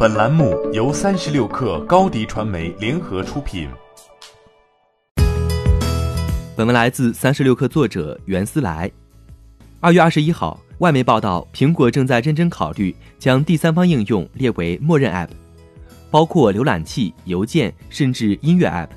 [0.00, 3.68] 本栏目由三十六克高低传媒联合出品。
[6.54, 8.88] 本文来自三十六克作者袁思来。
[9.80, 15.30] 二月二十一号，外媒报道，苹果正在认真考虑将第三方应用列为默认 App，
[16.12, 18.90] 包括浏览器、邮件，甚至音乐 App。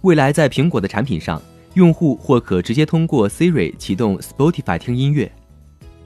[0.00, 1.42] 未来在苹果的产品上，
[1.74, 5.30] 用户或可直接通过 Siri 启动 Spotify 听音乐。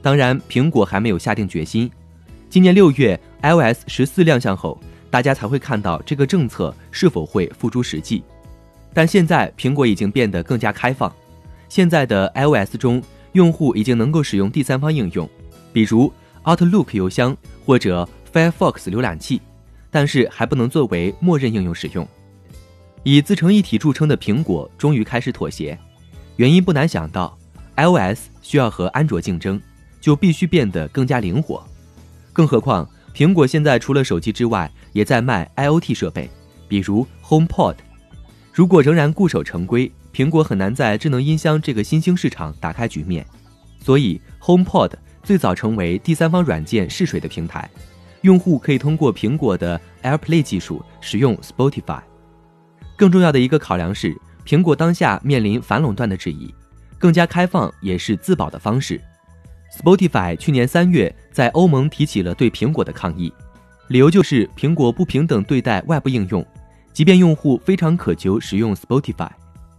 [0.01, 1.89] 当然，苹果还没有下定决心。
[2.49, 8.23] 今年六月，iOS 十四亮相后，大家才会看到这个政策是否会付诸实际。
[8.93, 11.13] 但现在，苹果已经变得更加开放。
[11.67, 15.29] 现在的 iOS 中，用户已经能够使用第三方应用，
[15.73, 16.11] 比如
[16.43, 17.35] Outlook 邮箱
[17.65, 19.41] 或者 Firefox 浏览器，
[19.91, 22.07] 但是还不能作为默认应用使用。
[23.03, 25.77] 以自成一体著称的苹果终于开始妥协，
[26.37, 27.37] 原因不难想到
[27.75, 29.61] ，iOS 需要和安卓竞争。
[30.01, 31.67] 就必须变得更加灵活，
[32.35, 36.29] 更何况苹果现在除了手机之外，也在卖 IoT 设备，
[36.67, 37.75] 比如 HomePod。
[38.51, 43.25] 如果仍然固守成规，苹果很难在智能音箱这个新兴市场打开局面。
[43.79, 44.91] 所以 HomePod
[45.23, 47.69] 最早成为第三方软件试水的平台，
[48.19, 52.01] 用户可以通过苹果的 AirPlay 技术使用 Spotify。
[52.97, 54.13] 更重要的一个考量是，
[54.45, 56.53] 苹果当下面临反垄断的质疑，
[56.99, 59.01] 更加开放也是自保的方式。
[59.77, 63.31] Spotify 去年三月在欧盟提起了对苹果的抗议，
[63.89, 66.45] 理由就是苹果不平等对待外部应用，
[66.93, 69.29] 即便用户非常渴求使用 Spotify，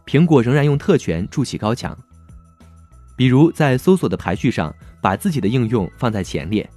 [0.05, 1.97] 苹果仍然用特权筑起高墙，
[3.16, 6.69] 比如在搜索的排序上把自己的应用放在前列，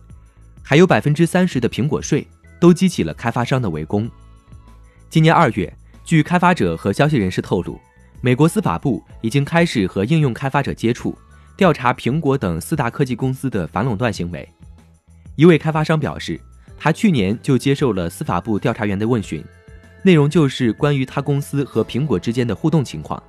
[0.64, 2.26] 还有百分之三十的苹果税，
[2.58, 4.10] 都激起了开发商的围攻。
[5.10, 5.72] 今年二月，
[6.06, 7.78] 据开发者和消息人士透露，
[8.22, 11.16] 美国司法部已经开始和应用开发者接触。
[11.60, 14.48] 调查苹果等四大科技公司的反垄断行为。
[15.36, 16.40] 一位开发商表示，
[16.78, 19.44] 他去年就接受了司法部调查员的问询，
[20.02, 23.22] 内容就是关于他公司和苹果之间的互动情况。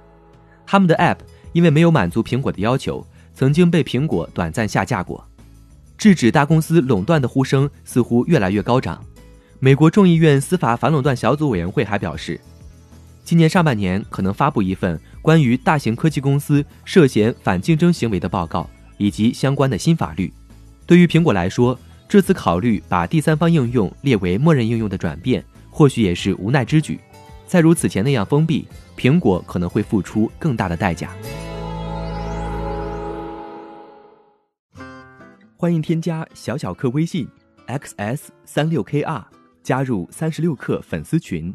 [0.65, 1.17] 他们的 App
[1.53, 3.05] 因为没有满足苹果的要求，
[3.35, 5.27] 曾经被苹果短暂下架过。
[5.99, 9.05] 制止大公司垄断的呼声似乎越来越高涨。
[9.59, 12.41] 美国众议院司法反垄断小组委员会还表示。
[13.25, 20.33] 今年上半年可能发布一份关于大型科技公司涉嫌反竞争行为的报告，以及相关的新法律。
[20.85, 21.79] 对于苹果来说，
[22.09, 26.99] 这次考虑把第三方应用列为默认应用的转变，或许也是无奈之举。
[27.47, 28.67] 再如此前那样封闭，
[28.97, 31.11] 苹果可能会付出更大的代价。
[35.57, 37.29] 欢迎添加小小客微信
[37.69, 39.23] ，xs 三六 kr，
[39.63, 41.55] 加入三十六氪粉丝群。